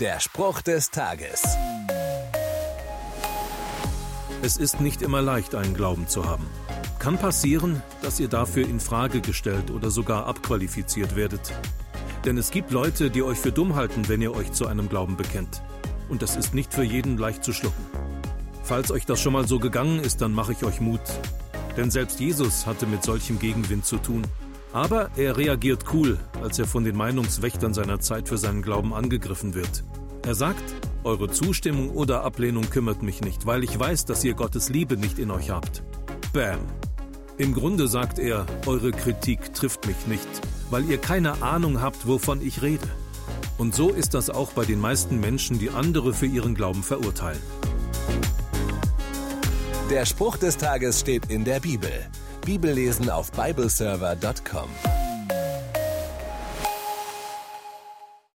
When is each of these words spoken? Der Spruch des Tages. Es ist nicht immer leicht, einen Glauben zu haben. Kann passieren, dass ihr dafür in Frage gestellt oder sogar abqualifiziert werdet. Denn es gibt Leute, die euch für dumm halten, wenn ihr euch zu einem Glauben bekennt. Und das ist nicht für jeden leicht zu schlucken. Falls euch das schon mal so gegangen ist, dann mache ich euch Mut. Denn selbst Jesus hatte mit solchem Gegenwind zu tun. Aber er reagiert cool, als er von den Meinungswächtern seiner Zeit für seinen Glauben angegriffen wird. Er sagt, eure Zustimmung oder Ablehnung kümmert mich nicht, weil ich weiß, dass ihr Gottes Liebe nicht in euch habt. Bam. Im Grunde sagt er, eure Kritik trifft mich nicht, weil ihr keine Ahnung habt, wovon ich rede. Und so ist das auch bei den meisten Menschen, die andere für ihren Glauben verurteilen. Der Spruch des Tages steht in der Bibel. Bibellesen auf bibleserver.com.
Der 0.00 0.20
Spruch 0.20 0.60
des 0.60 0.90
Tages. 0.90 1.42
Es 4.42 4.58
ist 4.58 4.78
nicht 4.78 5.00
immer 5.00 5.22
leicht, 5.22 5.54
einen 5.54 5.72
Glauben 5.72 6.06
zu 6.06 6.26
haben. 6.26 6.46
Kann 6.98 7.16
passieren, 7.16 7.82
dass 8.02 8.20
ihr 8.20 8.28
dafür 8.28 8.68
in 8.68 8.78
Frage 8.78 9.22
gestellt 9.22 9.70
oder 9.70 9.88
sogar 9.88 10.26
abqualifiziert 10.26 11.16
werdet. 11.16 11.54
Denn 12.26 12.36
es 12.36 12.50
gibt 12.50 12.72
Leute, 12.72 13.10
die 13.10 13.22
euch 13.22 13.38
für 13.38 13.52
dumm 13.52 13.74
halten, 13.74 14.06
wenn 14.06 14.20
ihr 14.20 14.34
euch 14.34 14.52
zu 14.52 14.66
einem 14.66 14.90
Glauben 14.90 15.16
bekennt. 15.16 15.62
Und 16.10 16.20
das 16.20 16.36
ist 16.36 16.52
nicht 16.52 16.74
für 16.74 16.84
jeden 16.84 17.16
leicht 17.16 17.42
zu 17.42 17.54
schlucken. 17.54 17.86
Falls 18.64 18.90
euch 18.90 19.06
das 19.06 19.22
schon 19.22 19.32
mal 19.32 19.48
so 19.48 19.58
gegangen 19.58 20.00
ist, 20.00 20.20
dann 20.20 20.32
mache 20.32 20.52
ich 20.52 20.62
euch 20.62 20.78
Mut. 20.78 21.00
Denn 21.78 21.90
selbst 21.90 22.20
Jesus 22.20 22.66
hatte 22.66 22.86
mit 22.86 23.02
solchem 23.02 23.38
Gegenwind 23.38 23.86
zu 23.86 23.96
tun. 23.96 24.26
Aber 24.74 25.08
er 25.16 25.38
reagiert 25.38 25.86
cool, 25.94 26.18
als 26.46 26.60
er 26.60 26.66
von 26.66 26.84
den 26.84 26.96
Meinungswächtern 26.96 27.74
seiner 27.74 27.98
Zeit 27.98 28.28
für 28.28 28.38
seinen 28.38 28.62
Glauben 28.62 28.94
angegriffen 28.94 29.54
wird. 29.54 29.82
Er 30.24 30.36
sagt, 30.36 30.62
eure 31.02 31.28
Zustimmung 31.28 31.90
oder 31.90 32.22
Ablehnung 32.22 32.70
kümmert 32.70 33.02
mich 33.02 33.20
nicht, 33.20 33.46
weil 33.46 33.64
ich 33.64 33.76
weiß, 33.76 34.04
dass 34.04 34.22
ihr 34.22 34.34
Gottes 34.34 34.68
Liebe 34.68 34.96
nicht 34.96 35.18
in 35.18 35.32
euch 35.32 35.50
habt. 35.50 35.82
Bam. 36.32 36.60
Im 37.36 37.52
Grunde 37.52 37.88
sagt 37.88 38.20
er, 38.20 38.46
eure 38.64 38.92
Kritik 38.92 39.54
trifft 39.54 39.88
mich 39.88 40.06
nicht, 40.06 40.28
weil 40.70 40.88
ihr 40.88 40.98
keine 40.98 41.42
Ahnung 41.42 41.82
habt, 41.82 42.06
wovon 42.06 42.40
ich 42.40 42.62
rede. 42.62 42.86
Und 43.58 43.74
so 43.74 43.90
ist 43.90 44.14
das 44.14 44.30
auch 44.30 44.52
bei 44.52 44.64
den 44.64 44.78
meisten 44.78 45.18
Menschen, 45.18 45.58
die 45.58 45.70
andere 45.70 46.14
für 46.14 46.26
ihren 46.26 46.54
Glauben 46.54 46.84
verurteilen. 46.84 47.42
Der 49.90 50.06
Spruch 50.06 50.36
des 50.36 50.56
Tages 50.56 51.00
steht 51.00 51.26
in 51.26 51.44
der 51.44 51.58
Bibel. 51.58 51.90
Bibellesen 52.44 53.10
auf 53.10 53.32
bibleserver.com. 53.32 54.68